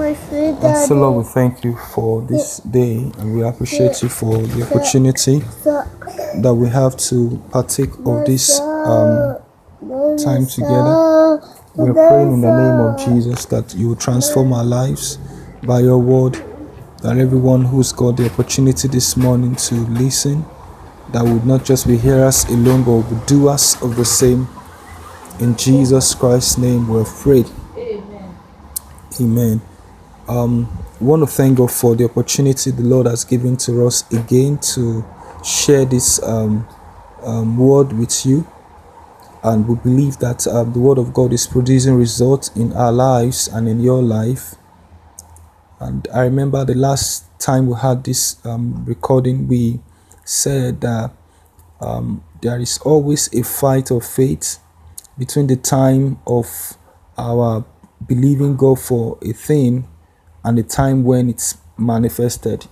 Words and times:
my 0.00 0.14
food, 0.14 0.56
And 0.62 0.88
so, 0.88 0.94
Lord, 0.94 1.26
we 1.26 1.30
thank 1.30 1.62
you 1.62 1.76
for 1.76 2.22
this 2.22 2.58
day 2.60 3.12
and 3.18 3.36
we 3.36 3.42
appreciate 3.42 4.02
you 4.02 4.08
for 4.08 4.38
the 4.38 4.66
opportunity 4.66 5.40
that 6.42 6.54
we 6.54 6.68
have 6.68 6.96
to 7.10 7.42
partake 7.50 7.90
of 8.06 8.24
this 8.24 8.58
um, 8.60 9.36
time 10.16 10.46
together. 10.46 10.94
We're 11.76 11.92
praying 11.94 12.32
in 12.32 12.40
the 12.40 12.54
name 12.62 12.80
of 12.80 12.98
Jesus 12.98 13.44
that 13.46 13.74
you 13.74 13.88
will 13.88 13.96
transform 13.96 14.52
our 14.52 14.64
lives 14.64 15.18
by 15.62 15.80
your 15.80 15.98
word. 15.98 16.42
That 17.02 17.16
everyone 17.16 17.64
who's 17.64 17.92
got 17.92 18.16
the 18.16 18.26
opportunity 18.26 18.88
this 18.88 19.16
morning 19.16 19.56
to 19.56 19.74
listen, 19.74 20.44
that 21.12 21.24
would 21.24 21.46
not 21.46 21.64
just 21.64 21.86
be 21.86 21.96
hearers 21.96 22.44
alone, 22.44 22.84
but 22.84 23.10
would 23.10 23.26
do 23.26 23.48
us 23.48 23.80
of 23.82 23.96
the 23.96 24.04
same. 24.04 24.48
In 25.40 25.56
Jesus 25.56 26.14
Christ's 26.14 26.58
name, 26.58 26.88
we're 26.88 27.00
afraid. 27.02 27.46
Amen. 27.78 28.36
Amen. 29.18 29.69
Um, 30.30 30.68
want 31.00 31.22
to 31.22 31.26
thank 31.26 31.58
God 31.58 31.72
for 31.72 31.96
the 31.96 32.04
opportunity 32.04 32.70
the 32.70 32.84
Lord 32.84 33.06
has 33.06 33.24
given 33.24 33.56
to 33.58 33.84
us 33.84 34.08
again 34.12 34.58
to 34.74 35.04
share 35.42 35.84
this 35.84 36.22
um, 36.22 36.68
um, 37.24 37.58
word 37.58 37.92
with 37.92 38.24
you 38.24 38.46
and 39.42 39.66
we 39.66 39.74
believe 39.74 40.18
that 40.18 40.46
um, 40.46 40.72
the 40.72 40.78
word 40.78 40.98
of 40.98 41.12
God 41.12 41.32
is 41.32 41.48
producing 41.48 41.94
results 41.94 42.54
in 42.54 42.72
our 42.74 42.92
lives 42.92 43.48
and 43.48 43.68
in 43.68 43.80
your 43.80 44.02
life. 44.02 44.54
And 45.80 46.06
I 46.14 46.20
remember 46.20 46.64
the 46.64 46.76
last 46.76 47.24
time 47.40 47.66
we 47.66 47.76
had 47.80 48.04
this 48.04 48.36
um, 48.46 48.84
recording, 48.84 49.48
we 49.48 49.80
said 50.24 50.80
that 50.82 51.10
um, 51.80 52.22
there 52.40 52.60
is 52.60 52.78
always 52.78 53.34
a 53.34 53.42
fight 53.42 53.90
of 53.90 54.06
faith 54.06 54.58
between 55.18 55.48
the 55.48 55.56
time 55.56 56.20
of 56.24 56.76
our 57.18 57.64
believing 58.06 58.56
God 58.56 58.78
for 58.78 59.18
a 59.22 59.32
thing 59.32 59.88
and 60.44 60.58
the 60.58 60.62
time 60.62 61.04
when 61.04 61.28
it's 61.28 61.58
manifested. 61.76 62.66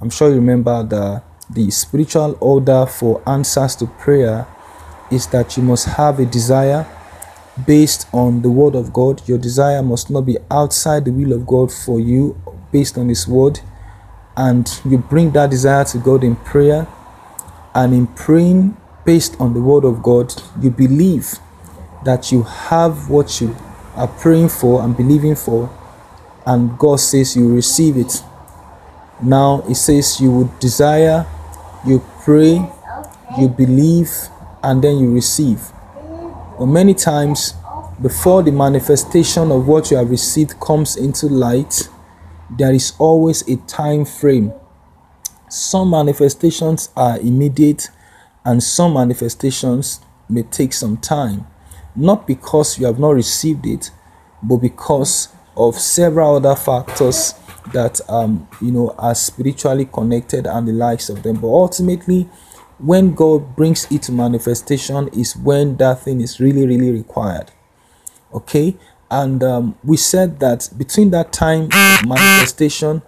I'm 0.00 0.10
sure 0.10 0.28
you 0.28 0.36
remember 0.36 0.82
that 0.82 1.24
the 1.50 1.70
spiritual 1.70 2.36
order 2.40 2.86
for 2.86 3.22
answers 3.28 3.76
to 3.76 3.86
prayer 3.86 4.46
is 5.10 5.26
that 5.28 5.56
you 5.56 5.62
must 5.62 5.86
have 5.86 6.18
a 6.18 6.24
desire 6.26 6.86
based 7.66 8.08
on 8.12 8.42
the 8.42 8.50
word 8.50 8.74
of 8.74 8.92
God. 8.92 9.26
Your 9.28 9.38
desire 9.38 9.82
must 9.82 10.10
not 10.10 10.22
be 10.22 10.38
outside 10.50 11.04
the 11.04 11.12
will 11.12 11.32
of 11.32 11.46
God 11.46 11.70
for 11.70 12.00
you 12.00 12.40
based 12.72 12.96
on 12.96 13.08
his 13.08 13.28
word. 13.28 13.60
And 14.36 14.68
you 14.84 14.98
bring 14.98 15.32
that 15.32 15.50
desire 15.50 15.84
to 15.84 15.98
God 15.98 16.24
in 16.24 16.36
prayer. 16.36 16.86
And 17.74 17.92
in 17.92 18.06
praying 18.06 18.76
based 19.04 19.38
on 19.40 19.54
the 19.54 19.60
word 19.60 19.84
of 19.84 20.02
God, 20.02 20.32
you 20.60 20.70
believe 20.70 21.38
that 22.04 22.32
you 22.32 22.42
have 22.42 23.10
what 23.10 23.40
you 23.40 23.54
are 23.94 24.08
praying 24.08 24.48
for 24.48 24.82
and 24.82 24.96
believing 24.96 25.34
for. 25.34 25.70
And 26.46 26.78
God 26.78 27.00
says 27.00 27.36
you 27.36 27.54
receive 27.54 27.96
it. 27.96 28.22
Now 29.22 29.62
it 29.68 29.76
says 29.76 30.20
you 30.20 30.32
would 30.32 30.58
desire, 30.58 31.26
you 31.86 32.04
pray, 32.24 32.68
you 33.38 33.48
believe, 33.48 34.10
and 34.62 34.82
then 34.82 34.98
you 34.98 35.12
receive. 35.12 35.70
But 36.58 36.66
many 36.66 36.94
times, 36.94 37.54
before 38.00 38.42
the 38.42 38.52
manifestation 38.52 39.50
of 39.52 39.66
what 39.68 39.90
you 39.90 39.96
have 39.96 40.10
received 40.10 40.58
comes 40.60 40.96
into 40.96 41.26
light, 41.26 41.88
there 42.50 42.72
is 42.72 42.92
always 42.98 43.48
a 43.48 43.56
time 43.66 44.04
frame. 44.04 44.52
Some 45.48 45.90
manifestations 45.90 46.90
are 46.96 47.18
immediate, 47.20 47.90
and 48.44 48.62
some 48.62 48.94
manifestations 48.94 50.00
may 50.28 50.42
take 50.42 50.72
some 50.72 50.96
time. 50.96 51.46
Not 51.94 52.26
because 52.26 52.78
you 52.78 52.86
have 52.86 52.98
not 52.98 53.10
received 53.10 53.66
it, 53.66 53.90
but 54.42 54.56
because 54.56 55.28
of 55.56 55.78
several 55.78 56.36
other 56.36 56.56
factors 56.56 57.34
that 57.72 58.00
um 58.08 58.48
you 58.60 58.72
know 58.72 58.94
are 58.98 59.14
spiritually 59.14 59.84
connected 59.84 60.46
and 60.46 60.68
the 60.68 60.72
likes 60.72 61.08
of 61.08 61.22
them. 61.22 61.40
But 61.40 61.48
ultimately, 61.48 62.28
when 62.78 63.14
God 63.14 63.54
brings 63.54 63.90
it 63.90 64.02
to 64.02 64.12
manifestation, 64.12 65.08
is 65.08 65.36
when 65.36 65.76
that 65.76 66.00
thing 66.00 66.20
is 66.20 66.40
really, 66.40 66.66
really 66.66 66.90
required. 66.90 67.52
Okay? 68.34 68.76
And 69.10 69.44
um, 69.44 69.78
we 69.84 69.98
said 69.98 70.40
that 70.40 70.70
between 70.76 71.10
that 71.10 71.32
time 71.32 71.64
of 71.64 72.08
manifestation 72.08 73.02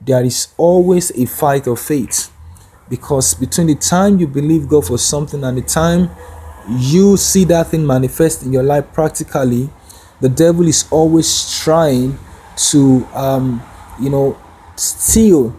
there 0.00 0.22
is 0.22 0.48
always 0.56 1.10
a 1.12 1.26
fight 1.26 1.66
of 1.66 1.80
faith. 1.80 2.30
Because 2.88 3.34
between 3.34 3.68
the 3.68 3.74
time 3.74 4.18
you 4.18 4.26
believe 4.26 4.68
god 4.68 4.86
for 4.86 4.98
something 4.98 5.42
and 5.42 5.56
the 5.56 5.62
time 5.62 6.10
you 6.68 7.16
see 7.16 7.44
that 7.44 7.68
thing 7.68 7.86
manifest 7.86 8.42
in 8.42 8.52
your 8.52 8.62
life 8.62 8.84
practically 8.92 9.70
the 10.20 10.28
devil 10.28 10.66
is 10.66 10.86
always 10.90 11.58
trying 11.60 12.18
to 12.70 13.06
um, 13.14 13.62
you 14.00 14.10
know 14.10 14.38
steal 14.76 15.54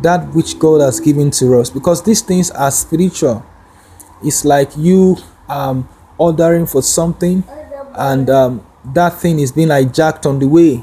that 0.00 0.34
which 0.34 0.58
god 0.58 0.80
has 0.80 1.00
given 1.00 1.30
to 1.30 1.58
us. 1.58 1.70
Because 1.70 2.02
these 2.02 2.20
things 2.22 2.50
are 2.50 2.70
spiritual. 2.70 3.44
It's 4.22 4.44
like 4.44 4.76
you 4.76 5.16
um 5.48 5.88
ordering 6.18 6.66
for 6.66 6.82
something 6.82 7.42
and 7.94 8.30
um, 8.30 8.66
that 8.84 9.14
thing 9.14 9.38
is 9.38 9.52
being 9.52 9.68
hijacked 9.68 10.26
on 10.26 10.38
the 10.38 10.46
way. 10.48 10.82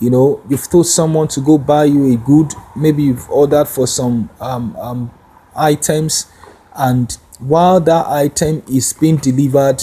You 0.00 0.10
know 0.10 0.42
you've 0.48 0.68
told 0.68 0.86
someone 0.86 1.28
to 1.28 1.40
go 1.40 1.58
buy 1.58 1.84
you 1.84 2.12
a 2.12 2.16
good 2.16 2.52
maybe 2.76 3.02
you've 3.02 3.28
ordered 3.30 3.66
for 3.66 3.86
some 3.86 4.30
um, 4.40 4.76
um, 4.76 5.10
items 5.56 6.30
and 6.74 7.18
while 7.40 7.80
that 7.80 8.06
item 8.06 8.62
is 8.68 8.92
being 8.92 9.16
delivered 9.16 9.82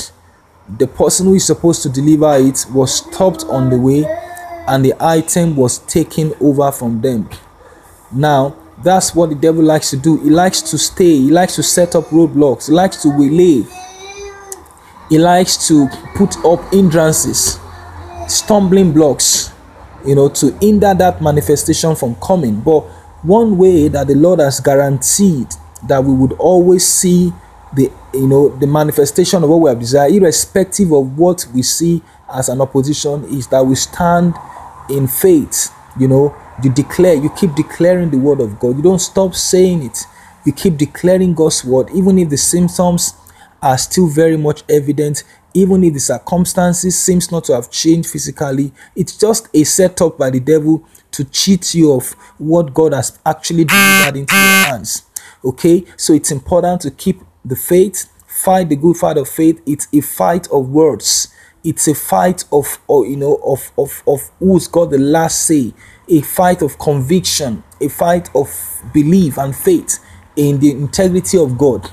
the 0.68 0.88
person 0.88 1.28
who 1.28 1.36
is 1.36 1.46
supposed 1.46 1.84
to 1.84 1.90
deliver 1.90 2.36
it 2.36 2.66
was 2.72 2.96
stopped 2.96 3.44
on 3.46 3.70
the 3.70 3.78
way 3.78 4.04
and 4.68 4.84
the 4.84 4.94
item 5.00 5.56
was 5.56 5.80
taken 5.80 6.34
over 6.42 6.72
from 6.72 7.02
them. 7.02 7.30
Now 8.12 8.56
that's 8.84 9.14
what 9.16 9.30
the 9.30 9.36
devil 9.36 9.64
likes 9.64 9.90
to 9.92 9.98
do. 9.98 10.18
He 10.18 10.30
likes 10.30 10.62
to 10.62 10.78
stay. 10.78 11.18
He 11.18 11.32
likes 11.32 11.56
to 11.56 11.64
set 11.64 11.96
up 11.96 12.06
roadblocks. 12.06 12.68
He 12.68 12.74
likes 12.74 13.02
to 13.04 13.10
waylay. 13.10 13.66
He 15.10 15.20
likes 15.20 15.68
to 15.68 15.88
put 16.16 16.36
up 16.44 16.74
hindrances 16.74 17.60
stumbling 18.28 18.92
blocks 18.92 19.52
you 20.06 20.16
know 20.16 20.30
to 20.30 20.52
hinder 20.62 20.94
that 20.94 21.22
manifestation 21.22 21.96
from 21.96 22.16
coming. 22.16 22.62
But 22.62 22.82
one 23.24 23.58
way 23.58 23.88
that 23.88 24.08
the 24.08 24.16
lord 24.16 24.40
has 24.40 24.60
guaranteed 24.60 25.48
that 25.88 26.04
we 26.04 26.14
would 26.14 26.34
always 26.34 26.88
see 26.88 27.34
the 27.76 27.92
you 28.14 28.28
know 28.28 28.50
the 28.50 28.68
manifestation 28.68 29.44
of 29.44 29.50
what 29.50 29.58
we 29.58 29.70
have 29.70 29.80
desired 29.80 30.14
irrespective 30.14 30.92
of 30.92 31.18
what 31.18 31.46
we 31.54 31.62
see 31.62 32.02
as 32.34 32.50
an 32.50 32.62
opposition 32.62 33.24
is 33.26 33.48
that 33.48 33.66
we 33.66 33.76
stand 33.76 34.34
in 34.90 35.08
faith 35.08 35.72
you 36.00 36.08
know. 36.08 36.36
You 36.64 36.72
declare 36.72 37.16
you 37.16 37.30
keep 37.32 37.54
declaring 37.56 38.12
the 38.12 38.18
word 38.18 38.40
of 38.40 38.60
god. 38.60 38.78
You 38.78 38.84
don't 38.84 39.00
stop 39.00 39.36
saying 39.36 39.84
it. 39.84 40.00
You 40.46 40.54
keep 40.54 40.78
declaring 40.78 41.34
god's 41.34 41.66
word 41.66 41.90
even 41.94 42.18
if 42.20 42.30
the 42.30 42.38
symptoms 42.38 43.14
are 43.62 43.78
still 43.78 44.08
very 44.08 44.38
much 44.38 44.64
evident 44.70 45.24
even 45.54 45.84
if 45.84 45.94
the 45.94 46.00
circumstances 46.00 47.00
seems 47.00 47.32
not 47.32 47.46
to 47.46 47.56
have 47.56 47.72
changed 47.72 48.10
physically. 48.10 48.72
It's 48.96 49.18
just 49.18 49.48
a 49.54 49.64
setup 49.64 50.18
by 50.18 50.30
the 50.30 50.40
devil 50.40 50.88
to 51.12 51.24
cheat 51.26 51.74
you 51.74 51.94
of 51.94 52.12
what 52.38 52.74
god 52.74 52.94
has 52.94 53.18
actually 53.26 53.66
delivered 53.66 54.18
into 54.18 54.36
your 54.36 54.66
hands. 54.66 55.04
Okay? 55.44 55.86
So 55.98 56.14
it's 56.14 56.32
important 56.32 56.82
to 56.82 56.92
keep 56.92 57.22
the 57.46 57.56
faith 57.56 58.10
fight 58.28 58.70
the 58.70 58.76
good 58.76 58.98
fight 58.98 59.18
of 59.18 59.30
faith 59.30 59.62
it's 59.66 59.88
a 59.94 60.02
fight 60.02 60.48
of 60.52 60.70
words. 60.70 61.30
It's 61.64 61.88
a 61.88 61.96
fight 61.96 62.44
of 62.52 62.78
or 62.88 63.08
you 63.08 63.16
know 63.16 63.36
of 63.38 63.72
of 63.78 64.04
of 64.06 64.30
who's 64.40 64.68
got 64.68 64.92
the 64.92 64.98
last 65.00 65.46
say. 65.46 65.74
A 66.08 66.22
fight 66.22 66.62
of 66.62 66.78
conviction 66.78 67.64
a 67.82 67.88
fight 67.88 68.30
of 68.36 68.50
belief 68.94 69.38
and 69.38 69.56
faith 69.56 70.00
in 70.36 70.60
the 70.60 70.72
integrity 70.72 71.38
of 71.38 71.58
god. 71.58 71.90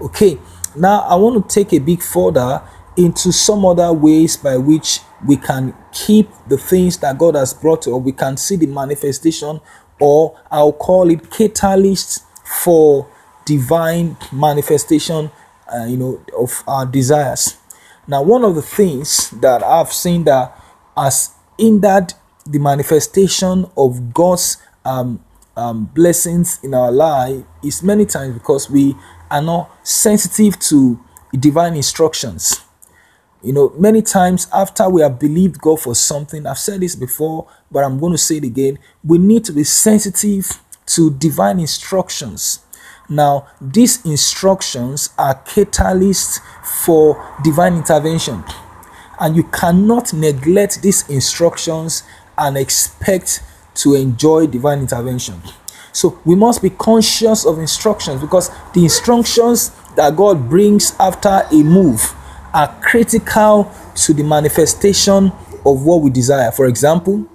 Okay 0.00 0.38
now 0.76 1.00
i 1.00 1.14
want 1.14 1.48
to 1.48 1.54
take 1.54 1.72
a 1.72 1.78
bit 1.78 2.02
further 2.02 2.62
into 2.96 3.32
some 3.32 3.64
other 3.64 3.92
ways 3.92 4.36
by 4.36 4.56
which 4.56 5.00
we 5.26 5.36
can 5.36 5.74
keep 5.92 6.28
the 6.48 6.56
things 6.56 6.98
that 6.98 7.18
god 7.18 7.34
has 7.34 7.52
brought 7.52 7.86
or 7.86 8.00
we 8.00 8.12
can 8.12 8.36
see 8.36 8.56
the 8.56 8.66
manifestation 8.66 9.60
or 10.00 10.38
i'll 10.50 10.72
call 10.72 11.10
it 11.10 11.30
catalyst 11.30 12.24
for 12.44 13.08
divine 13.50 14.16
manifestation 14.30 15.28
uh, 15.74 15.84
you 15.84 15.96
know 15.96 16.24
of 16.38 16.62
our 16.68 16.86
desires. 16.86 17.56
Now 18.06 18.22
one 18.22 18.44
of 18.44 18.54
the 18.54 18.62
things 18.62 19.30
that 19.40 19.62
i've 19.64 19.92
seen 19.92 20.22
that 20.24 20.56
has 20.96 21.30
hindered 21.58 22.14
the 22.46 22.58
manifestation 22.60 23.66
of 23.76 24.14
god's 24.14 24.56
um, 24.84 25.22
um, 25.56 25.86
blessings 25.86 26.60
in 26.62 26.74
our 26.74 26.92
life 26.92 27.42
is 27.62 27.82
many 27.82 28.06
times 28.06 28.34
because 28.34 28.70
we 28.70 28.94
are 29.30 29.42
not 29.42 29.68
sensitive 29.86 30.58
to 30.60 30.98
divine 31.38 31.74
instructions. 31.74 32.60
You 33.42 33.52
know 33.52 33.70
many 33.76 34.00
times 34.02 34.46
after 34.52 34.88
we 34.88 35.02
have 35.02 35.18
believed 35.18 35.60
god 35.60 35.80
for 35.80 35.94
something 35.94 36.46
i've 36.46 36.58
said 36.58 36.80
this 36.80 36.94
before 36.94 37.48
but 37.70 37.82
i'm 37.84 37.98
going 37.98 38.12
to 38.12 38.18
say 38.18 38.36
it 38.36 38.44
again 38.44 38.78
we 39.02 39.16
need 39.16 39.44
to 39.46 39.52
be 39.52 39.64
sensitive 39.64 40.46
to 40.86 41.10
divine 41.10 41.58
instructions 41.58 42.60
now 43.10 43.48
these 43.60 44.04
instructions 44.06 45.10
are 45.18 45.34
catalysts 45.34 46.40
for 46.64 47.36
divine 47.42 47.74
intervention 47.74 48.44
and 49.20 49.36
you 49.36 49.44
cannot 49.44 50.12
neglect 50.12 50.80
these 50.80 51.08
instructions 51.10 52.02
and 52.38 52.56
expect 52.56 53.42
to 53.74 53.94
enjoy 53.94 54.46
divine 54.46 54.78
intervention. 54.80 55.42
So 55.92 56.18
we 56.24 56.34
must 56.34 56.62
be 56.62 56.70
conscious 56.70 57.44
of 57.44 57.58
instructions 57.58 58.20
because 58.20 58.50
the 58.72 58.84
instructions 58.84 59.72
that 59.96 60.16
God 60.16 60.48
brings 60.48 60.94
after 60.98 61.46
a 61.50 61.62
move 61.62 62.14
are 62.54 62.74
critical 62.80 63.70
to 63.94 64.14
the 64.14 64.22
manifestation 64.22 65.32
of 65.66 65.84
what 65.84 66.00
we 66.00 66.10
desire. 66.10 66.50
For 66.52 66.66
example, 66.66 67.28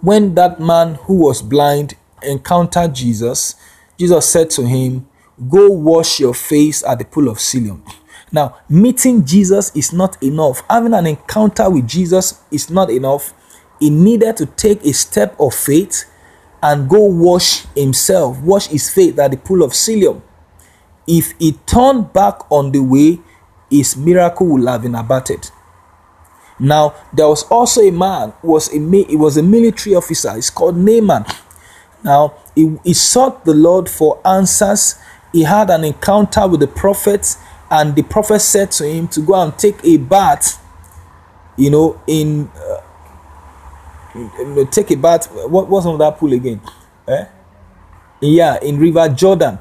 when 0.00 0.34
that 0.34 0.60
man 0.60 0.94
who 0.94 1.14
was 1.14 1.42
blind 1.42 1.94
encountered 2.22 2.94
Jesus, 2.94 3.54
Jesus 4.02 4.26
said 4.26 4.50
to 4.50 4.66
him, 4.66 5.06
Go 5.48 5.70
wash 5.70 6.18
your 6.18 6.34
face 6.34 6.82
at 6.82 6.98
the 6.98 7.04
pool 7.04 7.28
of 7.28 7.38
Siloam. 7.38 7.84
Now, 8.32 8.56
meeting 8.68 9.24
Jesus 9.24 9.70
is 9.76 9.92
not 9.92 10.20
enough. 10.20 10.64
Having 10.68 10.94
an 10.94 11.06
encounter 11.06 11.70
with 11.70 11.86
Jesus 11.86 12.40
is 12.50 12.68
not 12.68 12.90
enough. 12.90 13.32
He 13.78 13.90
needed 13.90 14.36
to 14.38 14.46
take 14.46 14.84
a 14.84 14.92
step 14.92 15.38
of 15.38 15.54
faith 15.54 16.10
and 16.64 16.90
go 16.90 17.04
wash 17.04 17.64
himself, 17.76 18.40
wash 18.40 18.66
his 18.66 18.92
face 18.92 19.16
at 19.20 19.30
the 19.30 19.36
pool 19.36 19.62
of 19.62 19.72
Siloam. 19.72 20.20
If 21.06 21.34
he 21.38 21.52
turned 21.52 22.12
back 22.12 22.40
on 22.50 22.72
the 22.72 22.80
way, 22.80 23.20
his 23.70 23.96
miracle 23.96 24.48
would 24.48 24.66
have 24.66 24.82
been 24.82 24.96
abated. 24.96 25.48
Now, 26.58 26.96
there 27.12 27.28
was 27.28 27.44
also 27.44 27.82
a 27.82 27.92
man, 27.92 28.32
was 28.42 28.68
a 28.74 28.78
he 29.06 29.16
was 29.16 29.36
a 29.36 29.44
military 29.44 29.94
officer. 29.94 30.34
He's 30.34 30.50
called 30.50 30.76
Naaman. 30.76 31.24
Now, 32.04 32.34
he, 32.54 32.76
he 32.84 32.94
sought 32.94 33.44
the 33.44 33.54
Lord 33.54 33.88
for 33.88 34.20
answers. 34.26 34.96
He 35.32 35.42
had 35.42 35.70
an 35.70 35.84
encounter 35.84 36.46
with 36.46 36.60
the 36.60 36.66
prophet, 36.66 37.36
and 37.70 37.94
the 37.94 38.02
prophet 38.02 38.40
said 38.40 38.70
to 38.72 38.86
him 38.86 39.08
to 39.08 39.20
go 39.20 39.34
and 39.34 39.56
take 39.56 39.82
a 39.84 39.96
bath, 39.96 40.62
you 41.56 41.70
know, 41.70 42.00
in 42.06 42.50
uh, 42.54 42.80
take 44.70 44.90
a 44.90 44.96
bath. 44.96 45.30
What 45.48 45.68
was 45.68 45.86
on 45.86 45.98
that 45.98 46.18
pool 46.18 46.32
again? 46.32 46.60
Eh? 47.08 47.24
Yeah, 48.20 48.58
in 48.62 48.78
River 48.78 49.08
Jordan. 49.08 49.58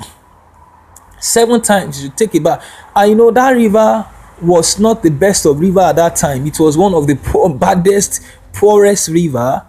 Seven 1.19 1.61
times 1.61 2.03
you 2.03 2.09
take 2.09 2.35
a 2.35 2.39
bath. 2.39 2.65
I 2.95 3.13
know 3.13 3.31
that 3.31 3.51
river 3.51 4.07
was 4.41 4.79
not 4.79 5.03
the 5.03 5.11
best 5.11 5.45
of 5.45 5.59
river 5.59 5.79
at 5.79 5.95
that 5.95 6.15
time. 6.15 6.47
It 6.47 6.59
was 6.59 6.77
one 6.77 6.93
of 6.93 7.07
the 7.07 7.15
poor, 7.23 7.53
baddest, 7.53 8.23
poorest 8.53 9.07
river. 9.09 9.65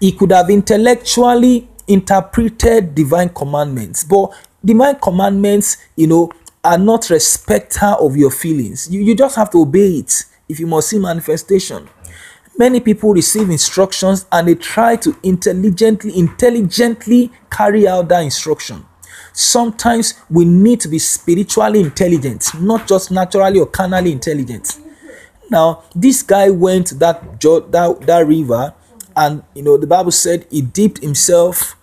He 0.00 0.12
could 0.12 0.32
have 0.32 0.50
intellectually 0.50 1.68
interpreted 1.92 2.94
divine 2.94 3.28
commandments, 3.30 4.04
but 4.04 4.32
divine 4.64 4.96
commandments, 4.96 5.76
you 5.96 6.06
know, 6.06 6.30
are 6.64 6.78
not 6.78 7.10
respecter 7.10 7.86
of 7.86 8.16
your 8.16 8.30
feelings. 8.30 8.88
You, 8.90 9.00
you 9.00 9.14
just 9.14 9.36
have 9.36 9.50
to 9.50 9.62
obey 9.62 9.98
it 9.98 10.24
if 10.48 10.60
you 10.60 10.66
must 10.66 10.88
see 10.88 10.98
manifestation. 10.98 11.88
Many 12.58 12.80
people 12.80 13.12
receive 13.12 13.50
instructions 13.50 14.26
and 14.30 14.46
they 14.46 14.54
try 14.54 14.96
to 14.96 15.16
intelligently, 15.22 16.16
intelligently 16.16 17.32
carry 17.50 17.88
out 17.88 18.08
that 18.08 18.20
instruction. 18.20 18.84
Sometimes 19.32 20.14
we 20.28 20.44
need 20.44 20.80
to 20.80 20.88
be 20.88 20.98
spiritually 20.98 21.80
intelligent, 21.80 22.50
not 22.60 22.86
just 22.86 23.10
naturally 23.10 23.58
or 23.58 23.66
carnally 23.66 24.12
intelligent. 24.12 24.78
Now, 25.50 25.84
this 25.94 26.22
guy 26.22 26.50
went 26.50 26.98
that 26.98 27.40
that, 27.40 27.98
that 28.02 28.26
river, 28.26 28.74
and 29.16 29.42
you 29.54 29.62
know 29.62 29.76
the 29.76 29.86
Bible 29.86 30.10
said 30.10 30.46
he 30.50 30.60
dipped 30.62 31.02
himself. 31.02 31.76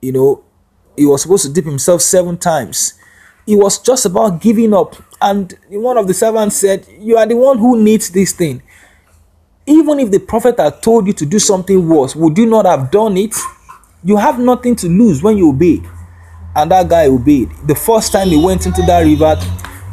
You 0.00 0.12
know, 0.12 0.44
he 0.96 1.06
was 1.06 1.22
supposed 1.22 1.46
to 1.46 1.52
dip 1.52 1.64
himself 1.64 2.02
seven 2.02 2.36
times. 2.38 2.94
He 3.46 3.56
was 3.56 3.78
just 3.78 4.04
about 4.04 4.40
giving 4.40 4.74
up, 4.74 4.96
and 5.20 5.56
one 5.70 5.96
of 5.96 6.06
the 6.06 6.14
servants 6.14 6.56
said, 6.56 6.86
"You 6.98 7.16
are 7.16 7.26
the 7.26 7.36
one 7.36 7.58
who 7.58 7.82
needs 7.82 8.10
this 8.10 8.32
thing." 8.32 8.62
Even 9.66 10.00
if 10.00 10.10
the 10.10 10.18
prophet 10.18 10.58
had 10.58 10.82
told 10.82 11.06
you 11.06 11.12
to 11.14 11.26
do 11.26 11.38
something 11.38 11.88
worse, 11.88 12.16
would 12.16 12.36
you 12.38 12.46
not 12.46 12.66
have 12.66 12.90
done 12.90 13.16
it? 13.16 13.34
You 14.02 14.16
have 14.16 14.38
nothing 14.38 14.76
to 14.76 14.88
lose 14.88 15.22
when 15.22 15.36
you 15.36 15.50
obey. 15.50 15.82
And 16.54 16.70
that 16.70 16.88
guy 16.88 17.06
obeyed. 17.06 17.50
The 17.66 17.74
first 17.74 18.12
time 18.12 18.28
he 18.28 18.42
went 18.42 18.66
into 18.66 18.82
that 18.82 19.00
river, 19.00 19.36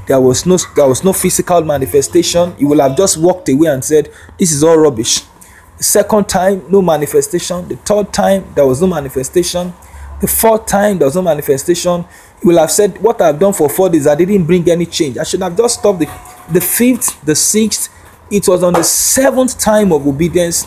there 0.07 0.19
was 0.19 0.45
no 0.45 0.57
there 0.75 0.87
was 0.87 1.03
no 1.03 1.13
physical 1.13 1.61
manifestation. 1.63 2.55
He 2.57 2.65
will 2.65 2.79
have 2.79 2.95
just 2.95 3.17
walked 3.17 3.49
away 3.49 3.67
and 3.67 3.83
said, 3.83 4.11
This 4.37 4.51
is 4.51 4.63
all 4.63 4.77
rubbish. 4.77 5.21
The 5.77 5.83
second 5.83 6.29
time, 6.29 6.63
no 6.69 6.81
manifestation. 6.81 7.67
The 7.67 7.75
third 7.75 8.13
time, 8.13 8.45
there 8.55 8.65
was 8.65 8.81
no 8.81 8.87
manifestation. 8.87 9.73
The 10.21 10.27
fourth 10.27 10.65
time, 10.65 10.97
there 10.97 11.07
was 11.07 11.15
no 11.15 11.21
manifestation. 11.21 12.05
He 12.41 12.47
will 12.47 12.57
have 12.57 12.71
said, 12.71 13.01
What 13.01 13.21
I've 13.21 13.39
done 13.39 13.53
for 13.53 13.69
four 13.69 13.89
days, 13.89 14.07
I 14.07 14.15
didn't 14.15 14.45
bring 14.45 14.69
any 14.69 14.85
change. 14.85 15.17
I 15.17 15.23
should 15.23 15.41
have 15.41 15.57
just 15.57 15.79
stopped 15.79 15.99
the, 15.99 16.05
the 16.51 16.61
fifth, 16.61 17.23
the 17.25 17.35
sixth, 17.35 17.89
it 18.31 18.47
was 18.47 18.63
on 18.63 18.73
the 18.73 18.83
seventh 18.83 19.59
time 19.59 19.91
of 19.91 20.07
obedience 20.07 20.65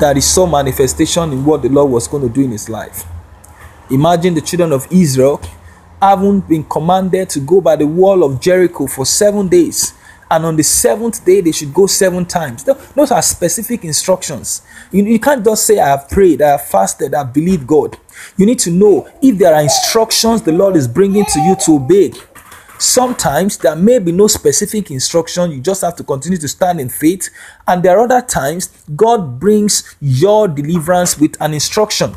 that 0.00 0.16
he 0.16 0.22
saw 0.22 0.46
manifestation 0.46 1.32
in 1.32 1.44
what 1.44 1.62
the 1.62 1.68
Lord 1.68 1.90
was 1.90 2.08
going 2.08 2.26
to 2.26 2.32
do 2.32 2.42
in 2.42 2.50
his 2.50 2.68
life. 2.68 3.04
Imagine 3.90 4.34
the 4.34 4.40
children 4.40 4.72
of 4.72 4.86
Israel 4.90 5.40
having 6.00 6.40
been 6.40 6.64
commanded 6.64 7.28
to 7.30 7.40
go 7.40 7.60
by 7.60 7.76
the 7.76 7.86
wall 7.86 8.24
of 8.24 8.40
Jericho 8.40 8.86
for 8.86 9.04
seven 9.04 9.48
days. 9.48 9.92
And 10.30 10.44
on 10.46 10.56
the 10.56 10.62
seventh 10.62 11.24
day, 11.24 11.40
they 11.40 11.52
should 11.52 11.72
go 11.72 11.86
seven 11.86 12.24
times. 12.24 12.64
Those 12.64 13.10
are 13.10 13.22
specific 13.22 13.84
instructions. 13.84 14.62
You, 14.90 15.04
you 15.04 15.18
can't 15.18 15.44
just 15.44 15.66
say, 15.66 15.78
I 15.78 15.88
have 15.88 16.08
prayed, 16.08 16.42
I 16.42 16.52
have 16.52 16.66
fasted, 16.66 17.14
I 17.14 17.24
believe 17.24 17.66
God. 17.66 17.98
You 18.36 18.46
need 18.46 18.58
to 18.60 18.70
know 18.70 19.08
if 19.22 19.38
there 19.38 19.54
are 19.54 19.62
instructions 19.62 20.42
the 20.42 20.52
Lord 20.52 20.76
is 20.76 20.88
bringing 20.88 21.24
to 21.24 21.40
you 21.40 21.56
to 21.64 21.76
obey 21.76 22.12
Sometimes 22.78 23.56
there 23.58 23.76
may 23.76 23.98
be 23.98 24.12
no 24.12 24.26
specific 24.26 24.90
instruction, 24.90 25.52
you 25.52 25.60
just 25.60 25.82
have 25.82 25.96
to 25.96 26.04
continue 26.04 26.38
to 26.38 26.48
stand 26.48 26.80
in 26.80 26.88
faith. 26.88 27.30
And 27.66 27.82
there 27.82 27.98
are 27.98 28.04
other 28.04 28.20
times 28.20 28.68
God 28.94 29.38
brings 29.38 29.96
your 30.00 30.48
deliverance 30.48 31.18
with 31.18 31.40
an 31.40 31.54
instruction. 31.54 32.14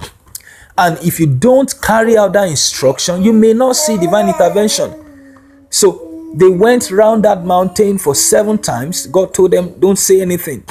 And 0.77 0.97
if 0.99 1.19
you 1.19 1.27
don't 1.27 1.73
carry 1.81 2.17
out 2.17 2.33
that 2.33 2.49
instruction, 2.49 3.23
you 3.23 3.33
may 3.33 3.53
not 3.53 3.75
see 3.75 3.97
divine 3.97 4.27
intervention. 4.27 5.67
So 5.69 6.06
they 6.33 6.49
went 6.49 6.91
round 6.91 7.25
that 7.25 7.43
mountain 7.43 7.97
for 7.97 8.13
seven 8.13 8.57
times. 8.57 9.07
God 9.07 9.33
told 9.33 9.51
them, 9.51 9.79
Don't 9.79 9.97
say 9.97 10.21
anything. 10.21 10.63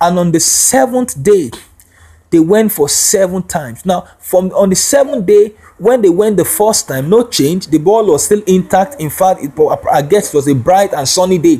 And 0.00 0.18
on 0.18 0.32
the 0.32 0.40
seventh 0.40 1.22
day, 1.22 1.50
they 2.30 2.40
went 2.40 2.72
for 2.72 2.88
seven 2.88 3.42
times. 3.42 3.86
Now, 3.86 4.08
from 4.18 4.50
on 4.52 4.70
the 4.70 4.76
seventh 4.76 5.26
day, 5.26 5.54
when 5.78 6.02
they 6.02 6.08
went 6.08 6.36
the 6.36 6.44
first 6.44 6.88
time, 6.88 7.08
no 7.08 7.26
change. 7.26 7.68
The 7.68 7.78
ball 7.78 8.06
was 8.06 8.24
still 8.24 8.42
intact. 8.46 9.00
In 9.00 9.10
fact, 9.10 9.42
it, 9.42 9.52
I 9.90 10.02
guess 10.02 10.32
it 10.32 10.36
was 10.36 10.48
a 10.48 10.54
bright 10.54 10.92
and 10.92 11.08
sunny 11.08 11.38
day. 11.38 11.58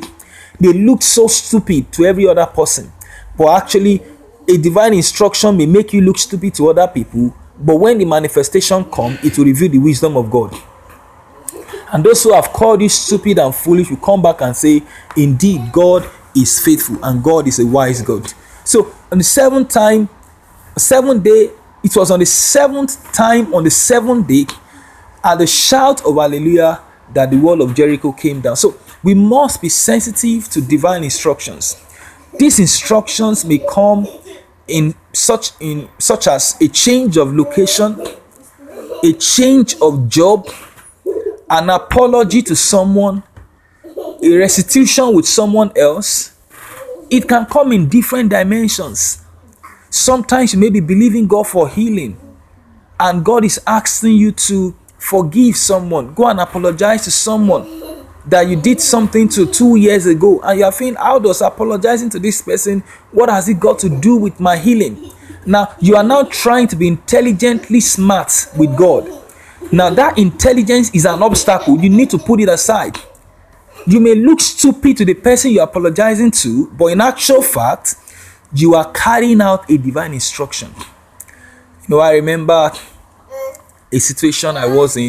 They 0.59 0.73
looked 0.73 1.03
so 1.03 1.27
stupid 1.27 1.91
to 1.93 2.05
every 2.05 2.27
other 2.27 2.45
person. 2.45 2.91
But 3.37 3.63
actually, 3.63 4.01
a 4.49 4.57
divine 4.57 4.93
instruction 4.93 5.57
may 5.57 5.65
make 5.65 5.93
you 5.93 6.01
look 6.01 6.17
stupid 6.17 6.55
to 6.55 6.69
other 6.69 6.87
people. 6.87 7.35
But 7.59 7.75
when 7.77 7.97
the 7.97 8.05
manifestation 8.05 8.85
come, 8.85 9.17
it 9.23 9.37
will 9.37 9.45
reveal 9.45 9.69
the 9.69 9.77
wisdom 9.79 10.17
of 10.17 10.29
God. 10.29 10.55
And 11.91 12.03
those 12.03 12.23
who 12.23 12.33
have 12.33 12.49
called 12.49 12.81
you 12.81 12.89
stupid 12.89 13.39
and 13.39 13.53
foolish 13.53 13.89
will 13.89 13.97
come 13.97 14.21
back 14.21 14.41
and 14.41 14.55
say, 14.55 14.83
Indeed, 15.15 15.71
God 15.71 16.09
is 16.35 16.63
faithful 16.63 17.03
and 17.03 17.23
God 17.23 17.47
is 17.47 17.59
a 17.59 17.65
wise 17.65 18.01
God. 18.01 18.31
So, 18.63 18.93
on 19.11 19.19
the 19.19 19.23
seventh 19.23 19.69
time, 19.69 20.09
seventh 20.77 21.23
day, 21.23 21.51
it 21.83 21.95
was 21.95 22.11
on 22.11 22.19
the 22.19 22.25
seventh 22.25 23.11
time, 23.13 23.53
on 23.53 23.63
the 23.63 23.69
seventh 23.69 24.27
day, 24.27 24.45
at 25.23 25.39
the 25.39 25.47
shout 25.47 26.05
of 26.05 26.15
hallelujah, 26.15 26.81
that 27.13 27.31
the 27.31 27.37
wall 27.37 27.61
of 27.61 27.73
Jericho 27.73 28.11
came 28.11 28.41
down. 28.41 28.55
So 28.55 28.75
we 29.03 29.13
must 29.13 29.61
be 29.61 29.69
sensitive 29.69 30.49
to 30.49 30.61
divine 30.61 31.03
instructions. 31.03 31.81
These 32.37 32.59
instructions 32.59 33.45
may 33.45 33.59
come 33.59 34.07
in 34.67 34.93
such 35.13 35.51
in 35.59 35.89
such 35.97 36.27
as 36.27 36.59
a 36.61 36.67
change 36.67 37.17
of 37.17 37.33
location, 37.33 37.99
a 39.03 39.13
change 39.13 39.75
of 39.81 40.09
job, 40.09 40.47
an 41.49 41.69
apology 41.69 42.41
to 42.43 42.55
someone, 42.55 43.23
a 44.21 44.37
restitution 44.37 45.13
with 45.13 45.27
someone 45.27 45.71
else. 45.77 46.33
It 47.09 47.27
can 47.27 47.45
come 47.45 47.71
in 47.71 47.87
different 47.87 48.29
dimensions. 48.29 49.23
Sometimes 49.89 50.53
you 50.53 50.59
may 50.59 50.69
be 50.69 50.81
believing 50.81 51.27
God 51.27 51.47
for 51.47 51.69
healing, 51.69 52.19
and 52.99 53.23
God 53.23 53.45
is 53.45 53.61
asking 53.65 54.17
you 54.17 54.31
to 54.33 54.75
forgive 54.97 55.55
someone. 55.55 56.13
Go 56.13 56.27
and 56.27 56.39
apologize 56.39 57.05
to 57.05 57.11
someone 57.11 58.05
that 58.25 58.47
you 58.47 58.57
did 58.57 58.81
something 58.81 59.29
to 59.29 59.45
two 59.45 59.77
years 59.77 60.05
ago, 60.05 60.41
and 60.41 60.59
you 60.59 60.65
are 60.65 60.71
feeling, 60.71 60.95
How 60.95 61.17
does 61.17 61.41
apologizing 61.41 62.09
to 62.09 62.19
this 62.19 62.41
person? 62.41 62.81
What 63.11 63.29
has 63.29 63.47
it 63.47 63.59
got 63.59 63.79
to 63.79 63.89
do 63.89 64.17
with 64.17 64.39
my 64.41 64.57
healing? 64.57 65.11
Now, 65.45 65.73
you 65.79 65.95
are 65.95 66.03
now 66.03 66.23
trying 66.23 66.67
to 66.67 66.75
be 66.75 66.89
intelligently 66.89 67.79
smart 67.79 68.47
with 68.57 68.75
God. 68.75 69.09
Now, 69.71 69.89
that 69.89 70.17
intelligence 70.17 70.91
is 70.93 71.05
an 71.05 71.21
obstacle. 71.21 71.79
You 71.79 71.89
need 71.89 72.09
to 72.11 72.17
put 72.17 72.39
it 72.39 72.49
aside. 72.49 72.97
You 73.85 73.99
may 73.99 74.15
look 74.15 74.41
stupid 74.41 74.97
to 74.97 75.05
the 75.05 75.13
person 75.13 75.51
you're 75.51 75.63
apologizing 75.63 76.31
to, 76.31 76.67
but 76.71 76.87
in 76.87 77.01
actual 77.01 77.41
fact, 77.41 77.95
you 78.53 78.75
are 78.75 78.91
carrying 78.91 79.41
out 79.41 79.69
a 79.69 79.77
divine 79.77 80.13
instruction. 80.13 80.73
You 80.77 81.95
know, 81.95 81.99
I 81.99 82.13
remember 82.13 82.71
a 83.91 83.99
situation 83.99 84.57
I 84.57 84.67
was 84.67 84.97
in 84.97 85.05